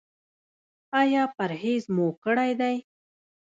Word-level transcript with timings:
ایا 1.01 1.23
پرهیز 1.35 1.83
مو 1.95 2.07
کړی 2.23 2.51
دی؟ 2.59 2.75